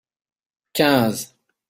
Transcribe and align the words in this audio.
quinze. 0.75 1.27